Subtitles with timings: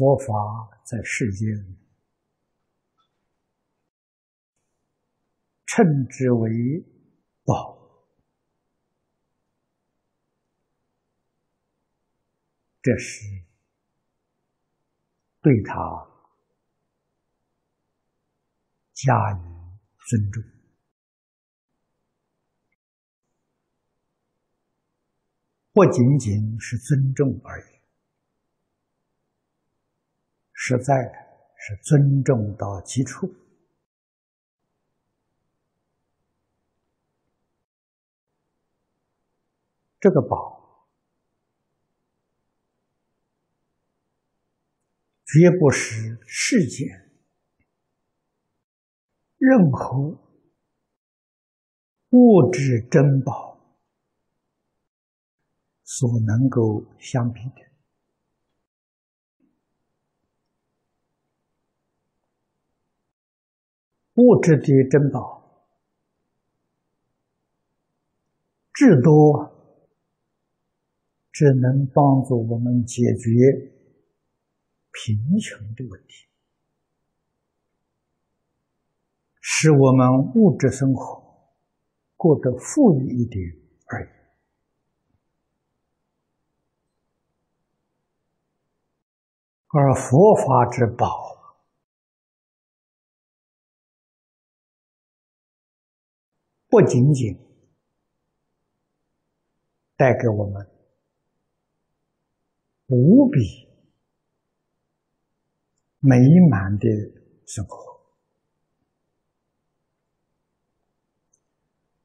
[0.00, 1.76] 佛法在世间，
[5.66, 6.82] 称之为
[7.44, 7.78] 宝，
[12.80, 13.26] 这是
[15.42, 15.74] 对他
[18.94, 19.42] 加以
[20.08, 20.42] 尊重。
[25.72, 27.69] 不仅仅是尊重而已，
[30.70, 31.12] 实在的
[31.56, 33.28] 是尊重到极处。
[39.98, 40.88] 这个宝，
[45.26, 46.86] 绝不是世间
[49.38, 49.98] 任何
[52.10, 53.50] 物质珍宝。
[55.82, 57.69] 所能够相比的
[64.20, 65.64] 物质的珍宝，
[68.74, 69.50] 至多
[71.32, 73.72] 只能帮助我们解决
[74.92, 76.26] 贫穷的问题，
[79.40, 81.48] 使我们物质生活
[82.18, 83.42] 过得富裕一点
[83.86, 84.08] 而已。
[89.68, 91.39] 而佛法之宝，
[96.70, 97.36] 不仅仅
[99.96, 100.66] 带给我们
[102.86, 103.40] 无比
[105.98, 106.16] 美
[106.48, 106.88] 满的
[107.44, 108.00] 生活，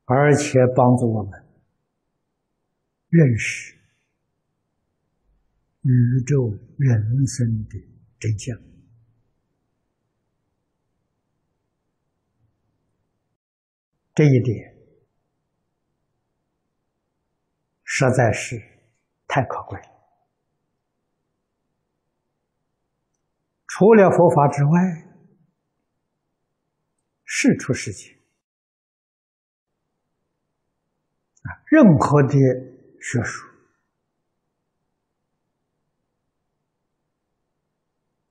[0.05, 1.45] 而且帮助我们
[3.09, 3.73] 认识。
[5.81, 7.79] 宇宙人生的
[8.19, 8.59] 真相，
[14.15, 14.73] 这一点
[17.83, 18.55] 实在是
[19.27, 19.89] 太可贵了。
[23.67, 24.71] 除了佛法之外，
[27.25, 28.17] 世出世间，
[31.65, 32.29] 任何的
[33.01, 33.45] 学术。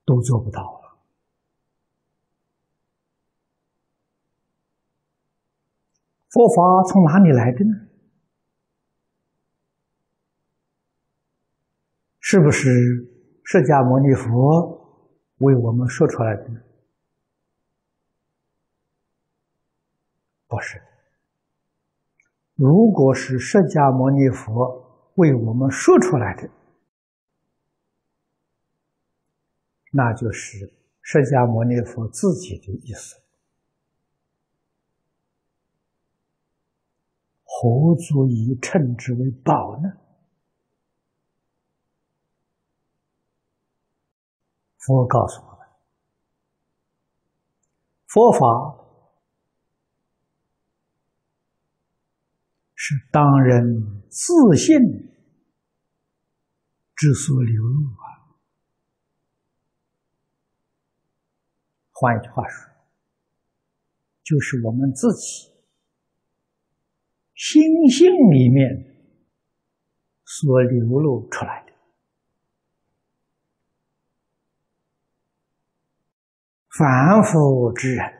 [0.07, 0.99] 都做不到了。
[6.35, 7.73] 佛法从哪里来的呢？
[12.19, 12.69] 是不是
[13.45, 15.07] 释迦牟尼佛
[15.37, 16.43] 为我们说出来的？
[20.47, 20.81] 不是。
[22.55, 26.49] 如果是释迦牟尼佛为我们说出来的，
[29.93, 33.15] 那就是释迦牟尼佛自己的意思，
[37.57, 39.89] 何足以称之为宝呢？
[44.77, 45.59] 佛告诉我们，
[48.07, 48.39] 佛法
[52.75, 54.75] 是当人自信
[56.93, 58.35] 之所流露啊。
[61.93, 62.69] 换一句话说，
[64.25, 65.54] 就是我们自己
[67.35, 68.95] 心性里面
[70.23, 71.73] 所流露出来的。
[76.69, 78.13] 凡夫之人，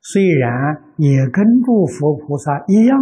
[0.00, 2.98] 虽然也跟诸佛菩萨一样，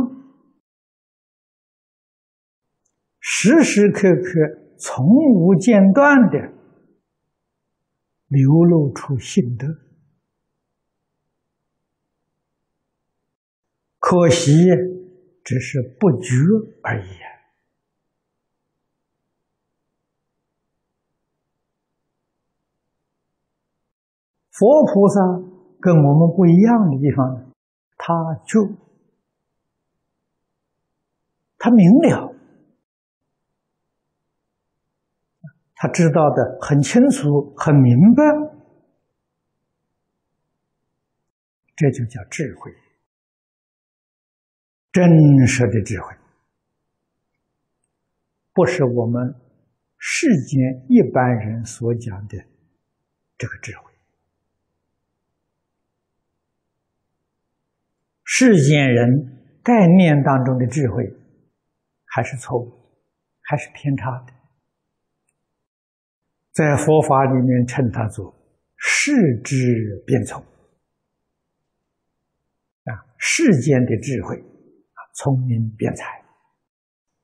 [3.19, 6.55] 时时刻刻从无间断的。
[8.26, 9.67] 流露出性德，
[14.11, 14.53] 可惜
[15.45, 16.35] 只是不觉
[16.83, 17.07] 而已。
[24.51, 25.21] 佛菩萨
[25.81, 27.53] 跟我们不一样的地方，
[27.97, 28.12] 他
[28.45, 28.75] 就
[31.56, 32.35] 他明了。
[35.77, 38.25] 他知道的很清楚、很明白，
[41.77, 42.73] 这就叫智慧，
[44.93, 46.15] 真实的智慧，
[48.53, 49.35] 不是我们
[49.99, 52.37] 世间一般人所讲的
[53.39, 53.93] 这个智慧。
[58.25, 61.15] 世间人概念当中的智慧，
[62.05, 62.73] 还是错误，
[63.43, 64.33] 还是偏差的。
[66.53, 68.35] 在佛法里面称它做
[68.77, 69.13] 世
[69.45, 70.43] 智变聪
[72.85, 74.43] 啊，世间的智慧，
[75.15, 76.25] 聪明辩才，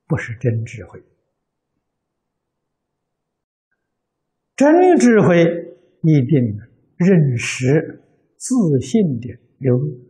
[0.07, 1.03] 不是真智慧。
[4.55, 5.45] 真智慧
[6.03, 6.59] 一定
[6.97, 8.03] 认识
[8.37, 10.01] 自信的流露，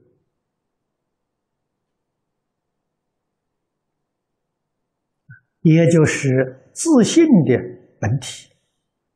[5.63, 7.59] 也就是自信的
[8.01, 8.53] 本体。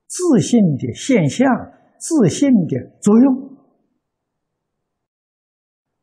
[0.06, 1.46] 自信的现象，
[1.96, 3.56] 自信的作用，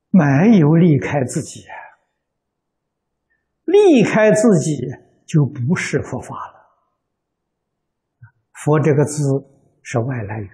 [0.10, 1.66] 没有离开自己，
[3.68, 4.80] 离开自己
[5.26, 6.54] 就不是佛法了。
[8.54, 9.24] 佛这个字
[9.82, 10.50] 是外来语，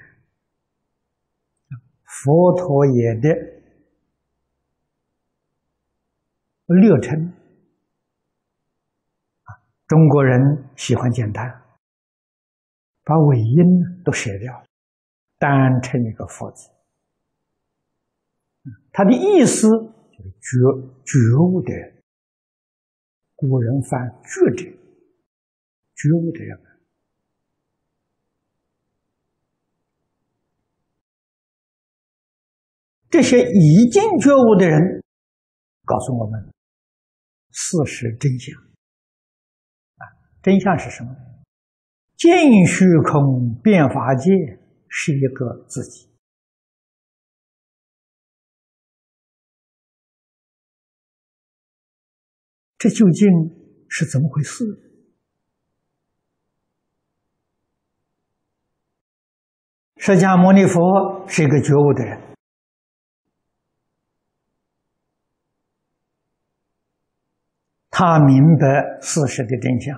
[2.03, 3.29] 佛陀也的
[6.65, 7.31] 略称
[9.85, 11.61] 中国人喜欢简单。
[13.03, 13.63] 把尾音
[14.03, 14.65] 都舍掉了，
[15.37, 16.69] 单称一个“佛”字。
[18.91, 20.57] 它的意思就是觉
[21.05, 21.92] 觉悟的。
[23.47, 24.63] 古人犯“觉者”，
[25.95, 26.59] 觉悟的人。
[33.09, 35.03] 这些已经觉悟的人，
[35.85, 36.51] 告诉我们
[37.51, 38.59] 事实真相。
[39.97, 40.03] 啊，
[40.41, 41.15] 真相是什么？
[42.15, 44.31] 尽虚空变法界
[44.87, 46.09] 是一个自己，
[52.83, 53.29] 这究竟
[53.87, 54.65] 是怎么回事？
[59.95, 62.35] 释迦牟尼佛是一个觉悟的人，
[67.89, 69.97] 他明白事实的真相。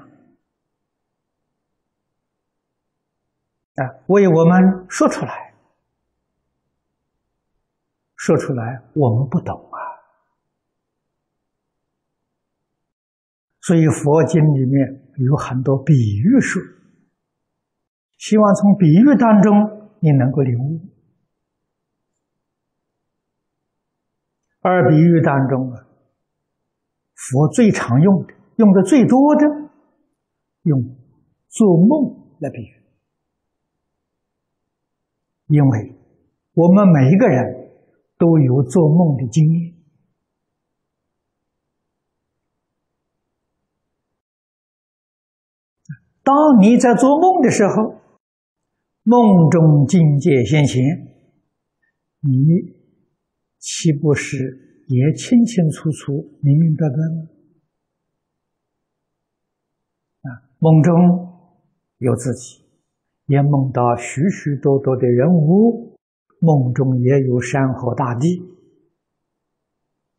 [3.77, 5.55] 啊，为我们说出来，
[8.15, 9.81] 说出来，我们不懂啊，
[13.65, 16.61] 所以佛经里面有很多比喻说，
[18.19, 20.81] 希望从比喻当中你能够领悟，
[24.61, 25.81] 而比喻当中啊，
[27.15, 29.47] 佛最常用的、用的最多的，
[30.61, 30.95] 用
[31.49, 32.83] 做梦来比喻。
[35.47, 35.95] 因为
[36.53, 37.71] 我们每一个人
[38.19, 39.74] 都有做梦的经验。
[46.25, 48.01] 当你在做梦的时候，
[49.03, 50.81] 梦中境界现前，
[52.21, 52.73] 你
[53.59, 57.29] 岂不是也清清楚楚、明明白白吗？
[60.23, 60.93] 啊，梦中
[61.99, 62.65] 有自己。
[63.27, 65.97] 也梦到许许多多的人物，
[66.39, 68.37] 梦中也有山河大地。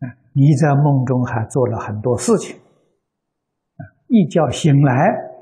[0.00, 2.56] 啊，你在梦中还做了很多事情，
[4.08, 5.35] 一觉醒来，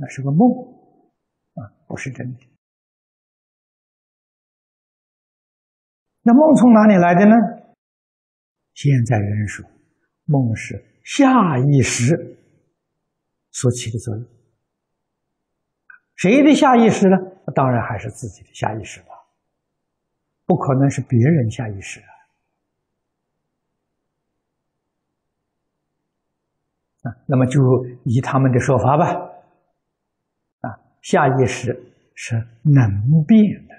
[0.00, 0.48] 那是个梦，
[1.54, 2.40] 啊，不是真的。
[6.22, 7.36] 那梦从哪里来的呢？
[8.72, 9.62] 现在人说，
[10.24, 12.38] 梦是下意识
[13.50, 14.26] 所起的作用。
[16.16, 17.16] 谁的下意识呢？
[17.54, 19.08] 当然还是自己的下意识吧，
[20.46, 22.00] 不可能是别人下意识
[27.02, 27.12] 啊。
[27.26, 27.60] 那么就
[28.04, 29.29] 以他们的说法吧，
[31.00, 33.74] 下意识是能变的，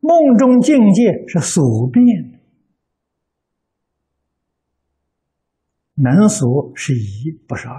[0.00, 2.38] 梦中境界是所变的，
[5.94, 7.74] 能所是一，不是二。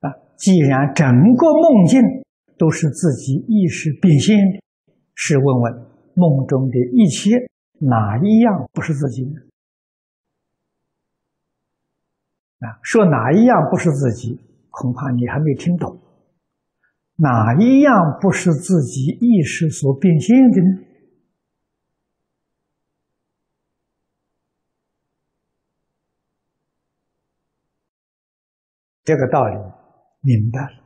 [0.00, 2.00] 啊既然整个梦境
[2.56, 4.60] 都是自己意识变现的，
[5.14, 5.72] 试问问
[6.14, 9.49] 梦中的一切哪一样不是自己呢？
[12.60, 14.38] 啊，说哪一样不是自己，
[14.70, 16.00] 恐怕你还没听懂。
[17.16, 20.86] 哪一样不是自己意识所变现的呢？
[29.02, 29.56] 这个道理。
[30.22, 30.84] 明白了，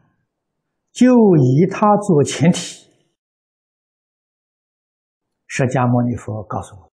[0.92, 2.88] 就以他做前提。
[5.48, 6.92] 释迦牟尼佛告诉我：，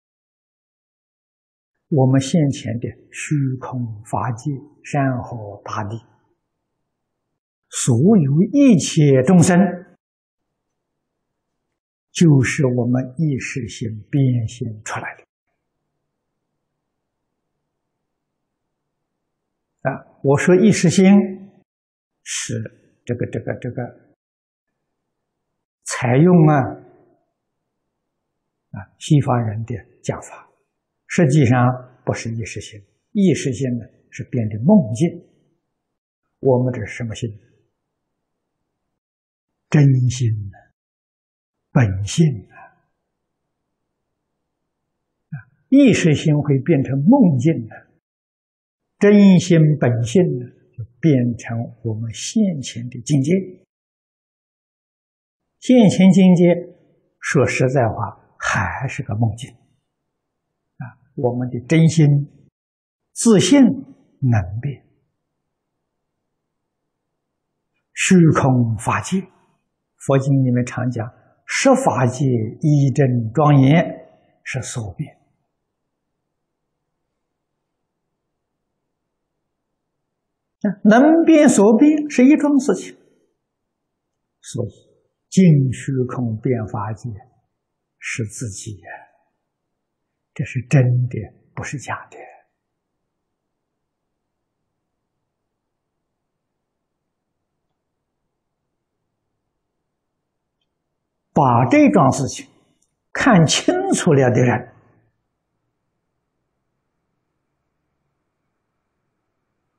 [1.91, 4.51] 我们先前的虚空法界、
[4.83, 5.97] 山河大地，
[7.69, 9.59] 所有一切众生，
[12.13, 15.25] 就是我们意识心变现出来的。
[19.91, 21.39] 啊，我说意识心。
[22.23, 22.63] 是
[23.05, 23.83] 这个这个这个
[25.83, 26.55] 采用啊
[28.71, 30.50] 啊西方人的讲法，
[31.13, 31.59] 实际上
[32.05, 35.09] 不是意识性，意识性呢是变的梦境。
[36.39, 37.29] 我们这是什么心？
[39.69, 40.57] 真心呢？
[41.73, 42.55] 本性啊？
[45.31, 45.35] 啊，
[45.69, 47.89] 意识心会变成梦境的，
[49.01, 50.47] 真心本性呢，
[50.79, 53.33] 就变成我们现前的境界。
[55.59, 56.55] 现前境界，
[57.19, 59.53] 说实在话，还是个梦境。
[61.21, 62.07] 我们的真心、
[63.13, 64.85] 自信能变，
[67.93, 69.21] 虚空法界。
[69.99, 71.07] 佛经里面常讲，
[71.45, 73.85] 十法界一真庄严
[74.43, 75.19] 是所变，
[80.85, 82.97] 能变所变是一桩事情，
[84.41, 84.71] 所以
[85.29, 87.11] 净虚空变法界
[87.99, 88.89] 是自己呀，
[90.41, 91.19] 这是真的，
[91.55, 92.17] 不是假的。
[101.35, 102.49] 把这桩事情
[103.13, 104.73] 看清楚了的人，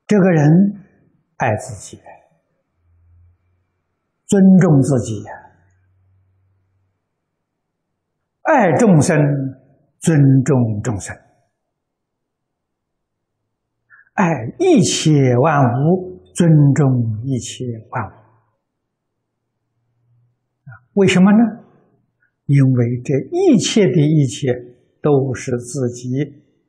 [0.05, 0.85] 这个人
[1.37, 1.99] 爱自己，
[4.27, 5.23] 尊重自己，
[8.43, 9.17] 爱众生，
[10.01, 11.15] 尊重众生，
[14.13, 14.25] 爱
[14.59, 18.13] 一切万物，尊重一切万物。
[20.93, 21.37] 为什么呢？
[22.47, 24.51] 因为这一切的一切
[25.01, 26.09] 都是自己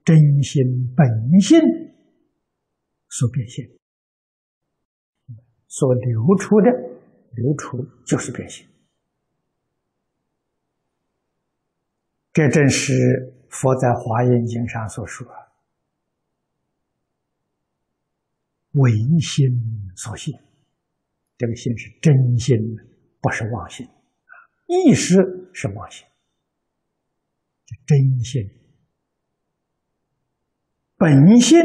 [0.04, 1.58] 真心本性
[3.08, 3.66] 所变现、
[5.68, 6.70] 所流出的，
[7.34, 8.66] 流出就是变现。
[12.32, 12.92] 这正是
[13.50, 15.26] 佛在《华严经》上所说
[18.72, 20.42] ：“唯心所现。”
[21.36, 22.56] 这个心是真心，
[23.20, 23.86] 不是妄心。
[24.66, 25.16] 意识
[25.52, 26.06] 是妄心，
[27.84, 28.48] 真心
[30.96, 31.60] 本性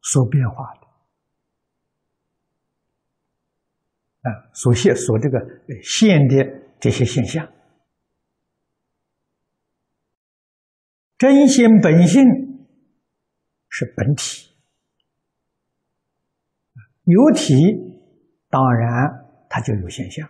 [0.00, 0.87] 所变化的
[4.28, 5.38] 啊，所现所这个
[5.82, 6.44] 现的
[6.78, 7.48] 这些现象，
[11.16, 12.22] 真心本性
[13.68, 14.46] 是本体。
[17.04, 17.54] 有体，
[18.50, 18.88] 当然
[19.48, 20.28] 它就有现象。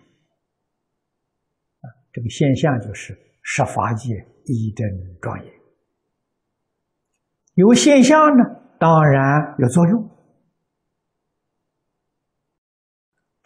[1.81, 4.15] 啊，这个现象就是十法界
[4.45, 4.87] 一真
[5.21, 5.53] 庄严。
[7.55, 8.45] 有现象呢，
[8.79, 10.18] 当然有作用。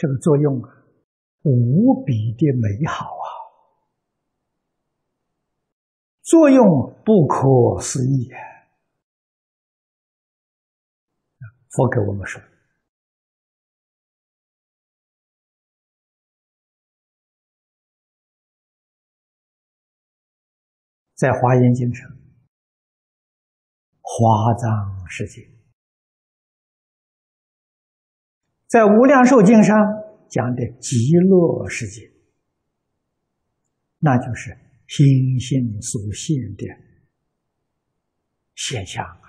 [0.02, 0.68] 这个作用啊，
[1.44, 3.28] 无比的美好啊，
[6.22, 8.42] 作用不可思议啊！
[11.70, 12.42] 佛给我们说。
[21.14, 22.10] 在《华严经》上，
[24.00, 25.42] 华藏世界；
[28.72, 29.76] 在《无量寿经》上
[30.30, 32.10] 讲的极乐世界，
[33.98, 36.64] 那就是心性所现的
[38.54, 39.28] 现象啊！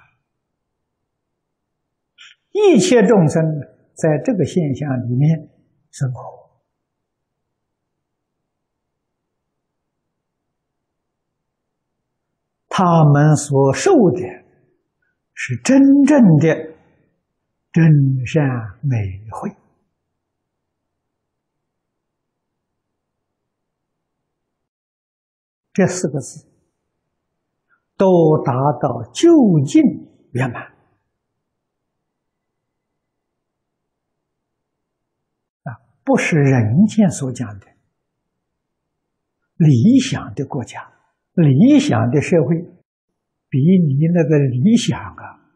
[2.51, 3.43] 一切众生
[3.93, 5.49] 在这个现象里面
[5.91, 6.61] 生活。
[12.69, 14.21] 他们所受的
[15.33, 16.72] 是真正的
[17.73, 17.83] 真
[18.27, 18.45] 善
[18.83, 18.95] 美
[19.31, 19.49] 慧，
[25.73, 26.45] 这四个字
[27.97, 29.27] 都达到究
[29.65, 29.81] 竟
[30.33, 30.61] 圆满
[35.63, 35.73] 啊！
[36.03, 37.65] 不是人间所讲的
[39.55, 40.93] 理想的国家。
[41.33, 42.55] 理想的社会，
[43.49, 45.49] 比你那个理想啊，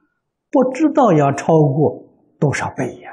[0.49, 2.06] 不知道要超过
[2.39, 3.11] 多少倍呀！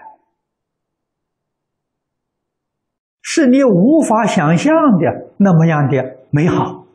[3.26, 6.86] 是你无法想象的那么样的美好，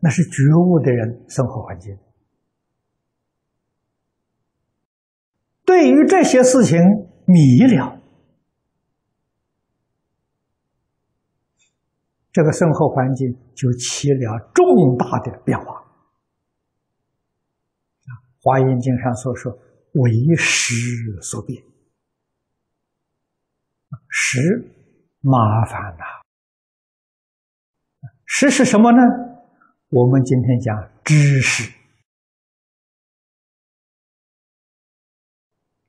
[0.00, 1.96] 那是觉悟的人生活环境。
[5.64, 6.78] 对于这些事情
[7.26, 8.00] 迷了。
[12.34, 15.72] 这个生活环境就起了重大的变化。
[15.72, 15.84] 啊，
[18.42, 19.56] 《华严经》上所说
[19.94, 20.74] “为时
[21.22, 21.62] 所变”，
[24.10, 24.40] 时
[25.20, 26.02] 麻烦呐。
[28.26, 28.98] 时是什么呢？
[29.90, 31.70] 我们今天讲知识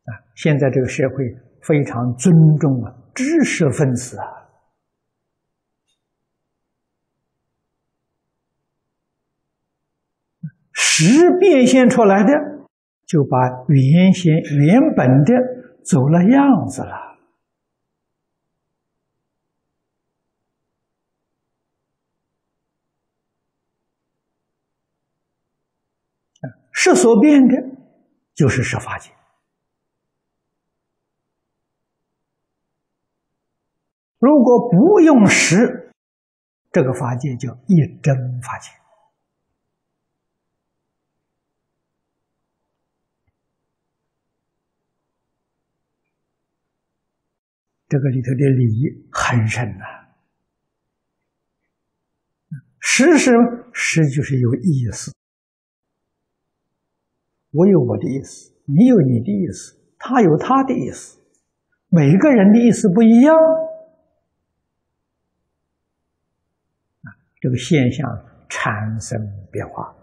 [0.04, 1.16] 啊，现在这个社会
[1.64, 4.45] 非常尊重啊知识分子啊。
[10.98, 12.32] 实变现出来的，
[13.06, 13.38] 就把
[13.68, 15.34] 原先原本的
[15.84, 17.18] 走了样子了。
[26.72, 27.56] 是所变的，
[28.34, 29.12] 就是设法界。
[34.18, 35.92] 如果不用识，
[36.72, 38.70] 这个法界叫一真法界。
[47.96, 49.86] 这个里头的理很深呐，
[52.78, 53.32] 实是
[53.72, 55.14] 实就是有意思。
[57.52, 61.22] 我有我的意思，你有你的意思，他有他的意思，
[61.88, 63.34] 每个人的意思不一样，
[67.40, 68.06] 这个现象
[68.50, 69.18] 产生
[69.50, 69.96] 变化。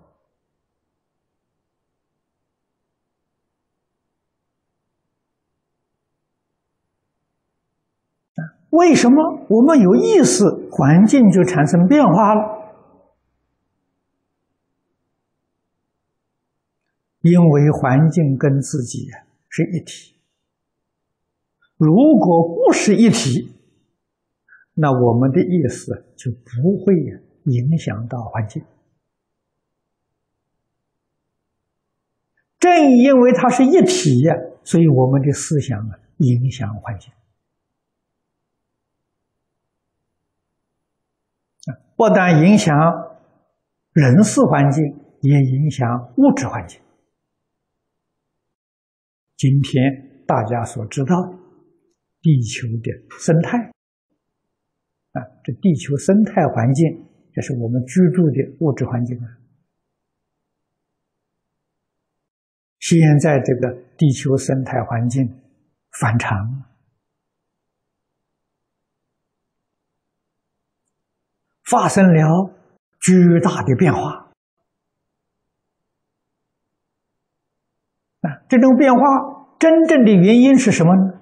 [8.73, 12.41] 为什么我们有意识，环境就产生变化了？
[17.21, 19.09] 因为环境跟自己
[19.51, 20.17] 是一体。
[21.77, 23.55] 如果不是一体，
[24.73, 26.95] 那我们的意识就不会
[27.45, 28.65] 影响到环境。
[32.59, 34.25] 正因为它是一体，
[34.65, 37.13] 所以我们的思想啊影响环境。
[42.03, 42.77] 不但影响
[43.93, 44.83] 人事环境，
[45.21, 46.81] 也影响物质环境。
[49.37, 51.39] 今天大家所知道的
[52.21, 53.57] 地球的生态
[55.13, 59.39] 啊，这地球生态环境，这是我们居住的物质环境啊。
[62.81, 65.25] 现在这个地球生态环境
[66.01, 66.72] 反常。
[71.73, 72.53] 发生了
[73.01, 74.31] 巨大的变化
[78.21, 78.45] 啊！
[78.47, 79.01] 这种变化
[79.59, 81.19] 真正的原因是什么呢？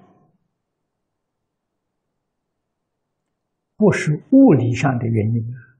[3.77, 5.79] 不是物理上的原因啊，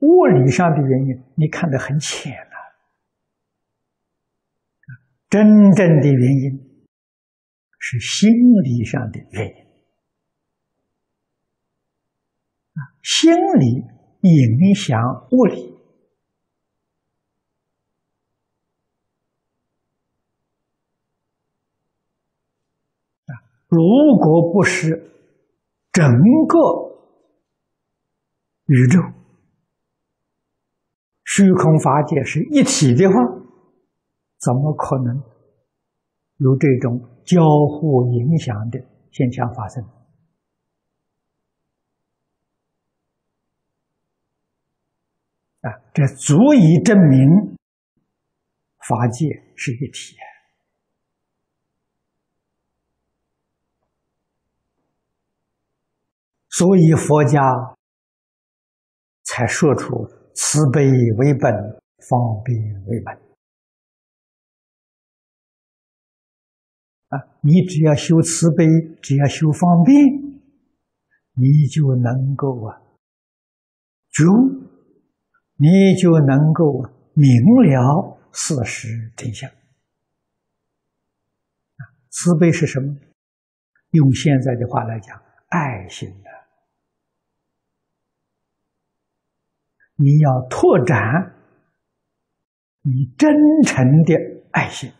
[0.00, 2.76] 物理上的原因你看得很浅了。
[5.30, 6.86] 真正的原因
[7.78, 8.30] 是心
[8.62, 9.64] 理上的原因
[12.74, 13.93] 啊，心理。
[14.24, 15.74] 影响物理！
[23.68, 23.80] 如
[24.18, 25.10] 果不是
[25.92, 26.04] 整
[26.48, 26.58] 个
[28.66, 29.00] 宇宙
[31.24, 33.14] 虚空法界是一体的话，
[34.38, 35.22] 怎么可能
[36.36, 38.78] 有这种交互影响的
[39.10, 39.84] 现象发生？
[45.64, 47.56] 啊，这足以证明
[48.86, 50.14] 法界是一体，
[56.50, 57.40] 所以佛家
[59.22, 60.84] 才说出慈悲
[61.16, 61.50] 为本，
[62.10, 63.14] 方便为本。
[67.08, 68.66] 啊，你只要修慈悲，
[69.00, 69.96] 只要修方便，
[71.32, 72.82] 你就能够啊，
[74.10, 74.63] 觉悟。
[75.56, 76.82] 你就能够
[77.14, 77.30] 明
[77.62, 79.50] 了事实真相。
[82.10, 82.96] 慈悲是什么？
[83.90, 86.30] 用现在的话来讲，爱心的。
[89.96, 91.36] 你要拓展
[92.82, 93.32] 你真
[93.64, 94.14] 诚的
[94.50, 94.92] 爱心，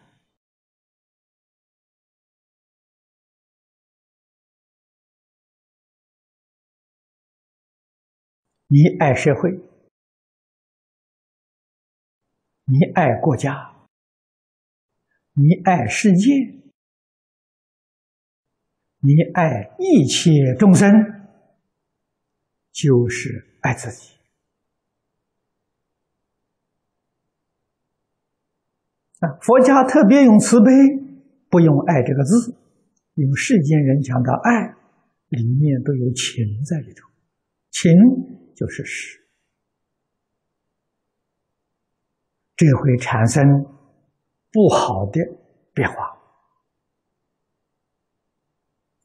[8.68, 9.73] 你爱社会。
[12.66, 13.74] 你爱国家，
[15.34, 16.32] 你爱世界，
[19.00, 20.90] 你爱一切众生，
[22.72, 24.14] 就是爱自己。
[29.20, 30.70] 啊，佛家特别用慈悲，
[31.50, 32.56] 不用爱这个字，
[33.14, 34.74] 用世间人讲的爱，
[35.28, 37.08] 里面都有情在里头，
[37.70, 37.92] 情
[38.54, 39.23] 就是实，
[42.56, 43.44] 这会产生
[44.52, 45.20] 不好的
[45.72, 46.12] 变化。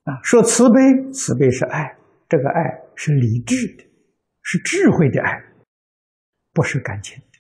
[0.04, 3.84] 啊，说慈悲，慈悲是爱，这个爱是理智的，
[4.42, 5.44] 是智慧的爱，
[6.54, 7.40] 不是感情的。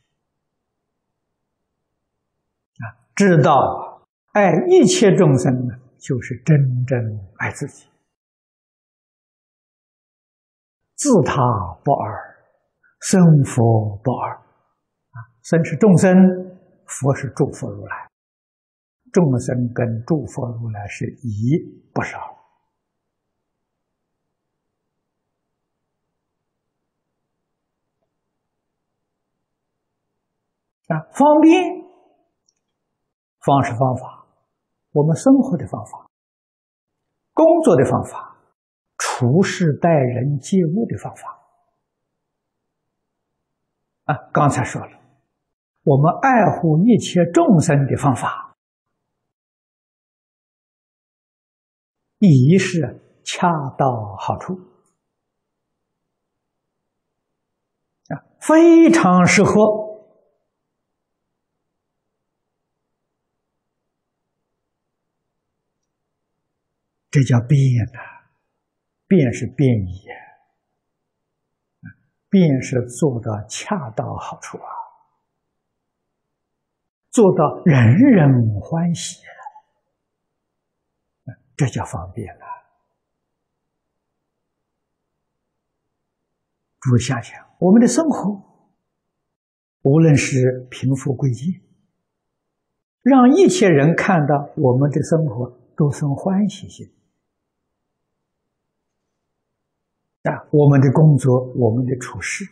[2.85, 6.97] 啊，知道爱一切众生呢，就是真正
[7.37, 7.87] 爱自己，
[10.95, 11.41] 自他
[11.83, 12.35] 不二，
[12.99, 14.48] 生佛不二。
[15.49, 16.13] 生是众生，
[16.85, 18.07] 佛是诸佛如来，
[19.11, 21.57] 众生跟诸佛如来是一，
[21.91, 22.19] 不少。
[30.85, 31.81] 啊，方便，
[33.39, 34.27] 方式方法，
[34.91, 36.11] 我们生活的方法，
[37.33, 38.37] 工作的方法，
[38.99, 41.39] 处事待人接物的方法。
[44.03, 44.98] 啊，刚才说了，
[45.89, 48.55] 我们爱护一切众生的方法，
[52.19, 54.53] 一是恰到好处，
[58.09, 59.89] 啊，非常适合。
[67.09, 68.29] 这叫变呐，
[69.07, 70.05] 变是变异，
[72.29, 74.69] 变是做到恰到好处啊，
[77.11, 79.19] 做到人人欢喜，
[81.55, 82.45] 这叫方便了。
[86.79, 88.41] 诸位想想，我们的生活，
[89.81, 91.61] 无论是贫富贵贱，
[93.01, 96.93] 让一切人看到我们的生活都生欢喜心。
[100.23, 102.45] 啊，我们的工作，我们的处事，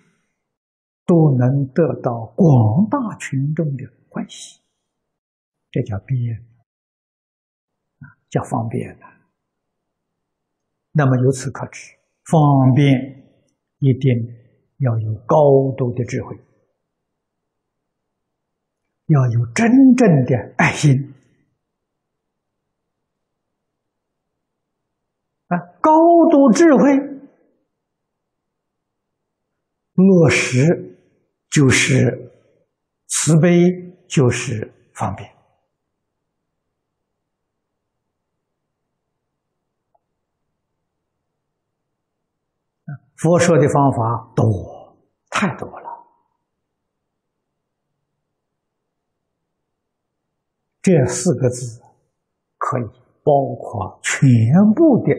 [1.06, 3.86] 都能得到广大群众的
[4.17, 4.60] 关系，
[5.69, 6.43] 这叫便
[7.99, 8.97] 啊，叫方便。
[10.91, 12.89] 那么由此可知，方便
[13.77, 14.10] 一定
[14.77, 16.36] 要有高度的智慧，
[19.06, 21.13] 要有真正的爱心
[25.49, 25.91] 啊，高
[26.32, 27.17] 度智慧。
[29.93, 30.95] 落实
[31.49, 32.32] 就是
[33.08, 33.49] 慈悲，
[34.08, 35.36] 就是方便。
[43.17, 44.96] 佛说的方法多，
[45.32, 45.88] 太多了。
[50.84, 51.82] 这四个字
[52.58, 52.84] 可以
[53.24, 54.24] 包括全
[54.76, 55.12] 部的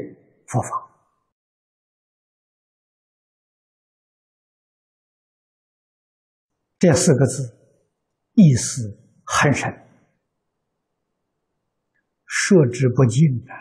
[0.46, 0.88] 佛法。
[6.79, 7.57] 这四个字
[8.40, 9.68] 意思很深，
[12.24, 13.53] 说之不尽啊！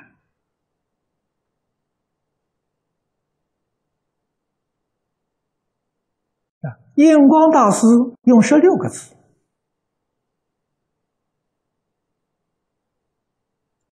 [6.70, 7.88] 啊，印光大师
[8.26, 9.16] 用十六个字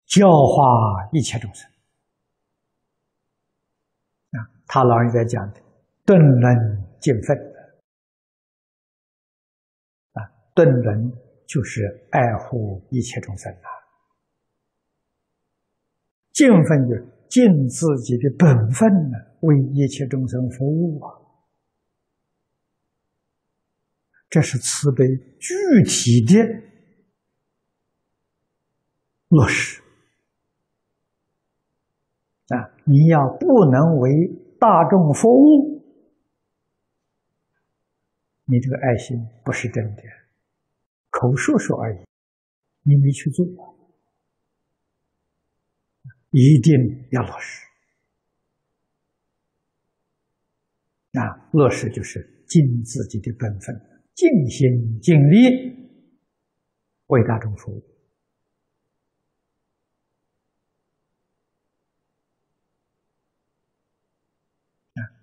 [0.07, 1.69] 教化一切众生
[4.31, 5.61] 啊，他老人家讲的
[6.07, 7.37] “顿能尽分”。
[10.59, 11.12] 顿人
[11.47, 13.71] 就是爱护一切众生啊，
[16.33, 16.97] 尽分就
[17.29, 21.14] 尽自己的本分呢，为一切众生服务啊，
[24.29, 25.07] 这是慈悲
[25.38, 26.42] 具体的
[29.29, 29.81] 落实
[32.49, 32.75] 啊！
[32.83, 34.11] 你要不能为
[34.59, 35.85] 大众服务，
[38.47, 40.03] 你这个爱心不是真的。
[41.18, 41.98] 口说说而已，
[42.85, 43.44] 你没去做，
[46.31, 46.72] 一定
[47.11, 47.66] 要落实。
[51.14, 53.74] 啊，落实就是尽自己的本分，
[54.14, 55.98] 尽心尽力
[57.09, 57.83] 为大众服务。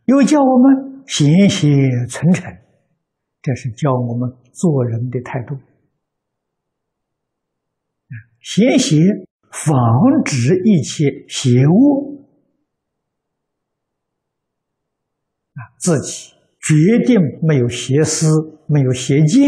[0.08, 2.54] 又叫我们贤贤存诚，
[3.42, 5.58] 这是教我们做人的态度。
[8.40, 8.96] 邪邪
[9.52, 12.28] 防止一切邪恶
[15.54, 18.28] 啊，自己决定没有邪思，
[18.68, 19.44] 没有邪见，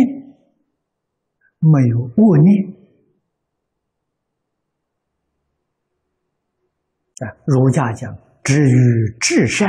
[1.60, 2.74] 没有恶念。
[7.20, 9.68] 啊，儒家讲“止于至善”，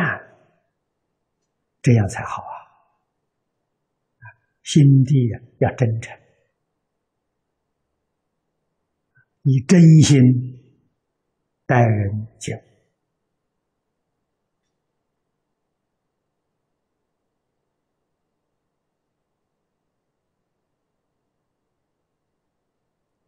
[1.83, 2.55] 这样才好啊！
[4.62, 6.14] 心地要真诚，
[9.48, 10.61] 以真心
[11.64, 12.61] 待人接物。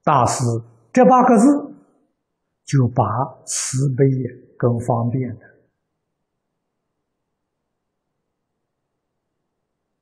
[0.03, 0.45] 大师
[0.93, 1.47] 这八个字，
[2.65, 3.03] 就把
[3.47, 4.05] 慈悲
[4.59, 5.47] 跟方便的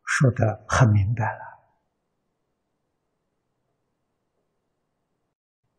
[0.02, 1.57] 说的很明白了。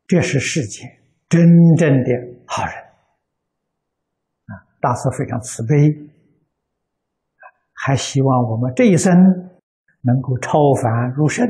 [0.10, 0.89] 这是世间
[1.30, 1.39] 真
[1.78, 2.10] 正的
[2.48, 2.74] 好人
[4.48, 4.65] 啊！
[4.82, 5.76] 大师非常慈悲，
[7.74, 9.13] 还希望我们这一生
[10.02, 11.48] 能够超凡入圣。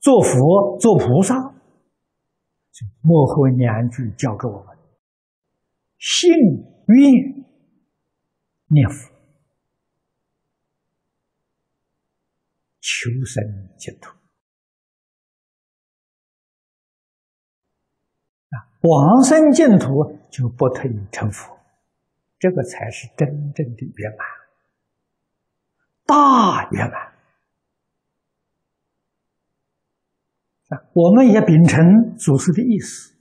[0.00, 1.34] 做佛、做菩萨，
[3.02, 4.78] 幕后两句教给我们：
[5.98, 6.32] 信
[6.86, 7.12] 愿
[8.68, 9.10] 念佛，
[12.80, 13.44] 求生
[13.76, 14.23] 净土。
[18.86, 21.58] 往生净土就不退成佛，
[22.38, 24.26] 这个才是真正的圆满，
[26.04, 27.00] 大圆满。
[30.68, 33.14] 啊我们也秉承祖师的意思，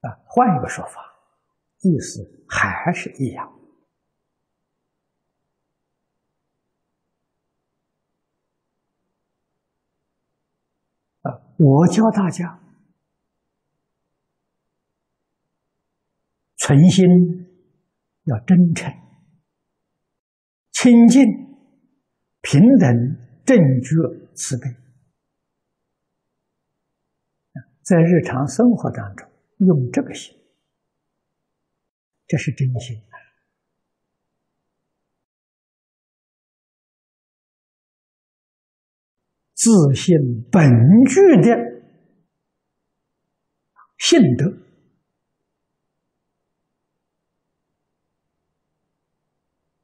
[0.00, 1.14] 啊，换一个说法，
[1.80, 3.50] 意思还是一样。
[11.22, 12.61] 啊，我教大家
[16.64, 17.04] 存心
[18.22, 18.88] 要真诚、
[20.70, 21.20] 清净、
[22.40, 22.88] 平等、
[23.44, 23.96] 正觉、
[24.36, 24.68] 慈悲。
[27.82, 30.38] 在日常生活当中用这个心，
[32.28, 33.02] 这是真心。
[39.54, 40.16] 自信
[40.52, 40.70] 本
[41.08, 41.56] 具的
[43.98, 44.71] 信德。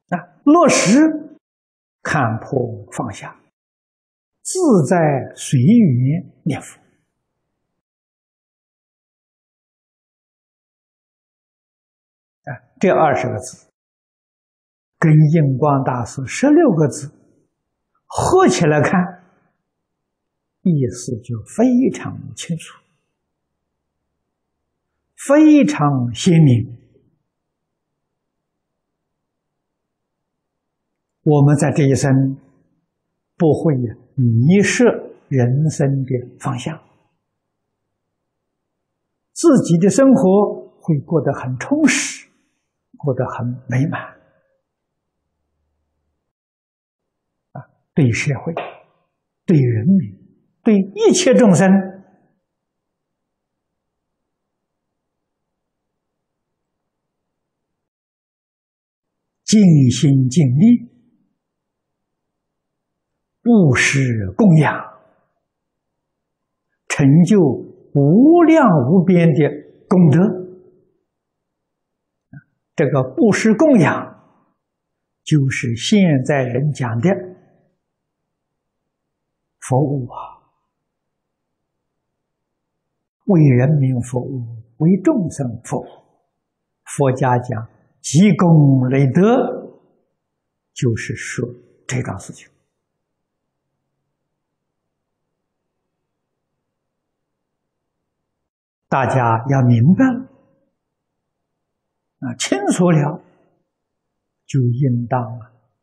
[0.09, 0.99] 啊，落实
[2.03, 3.39] 看破放下，
[4.43, 4.97] 自在
[5.35, 6.79] 随缘念佛。
[12.81, 13.67] 这二十个字，
[15.01, 17.13] 跟印光大师十六个字
[18.07, 19.25] 合起来看，
[20.63, 22.81] 意思就非常清楚，
[25.17, 26.78] 非常鲜明。
[31.29, 32.39] 我们在这一生
[33.37, 33.75] 不会
[34.15, 34.85] 迷失
[35.29, 36.81] 人生的方向，
[39.35, 42.27] 自己的生活会过得很充实。
[43.01, 44.03] 过得很美满
[47.53, 47.63] 啊！
[47.95, 48.53] 对社会、
[49.47, 50.19] 对人民、
[50.65, 51.71] 对一切众生，
[59.45, 59.61] 尽
[59.93, 60.98] 心尽力，
[63.43, 64.01] 布施
[64.37, 64.75] 供养，
[66.89, 69.49] 成就无量无边的
[69.89, 70.49] 功德。
[72.77, 74.23] 这个布施供养，
[75.25, 77.11] 就是现在人讲的
[79.61, 80.17] 服务啊，
[83.27, 84.45] 为人民服务，
[84.79, 85.87] 为众生服务。
[86.85, 87.69] 佛家讲
[88.01, 89.21] 积功累德，
[90.73, 91.49] 就是说
[91.87, 92.49] 这桩事情。
[98.89, 100.25] 大家要明白了。
[102.21, 103.23] 啊，清楚了，
[104.47, 105.39] 就应当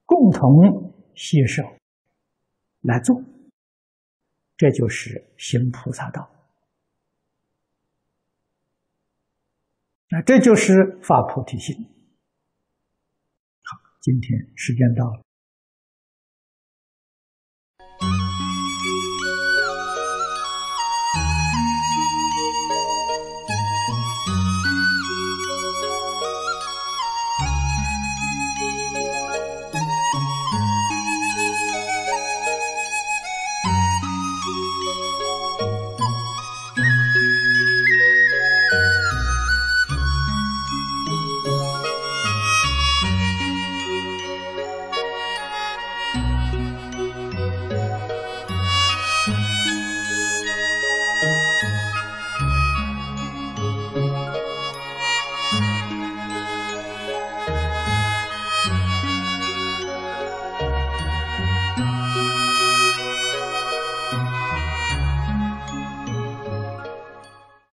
[0.06, 1.64] 共同携手
[2.82, 3.24] 来做，
[4.58, 6.30] 这就是行菩萨道。
[10.10, 11.76] 那这就是发菩提心。
[13.64, 15.25] 好，今天时间到了。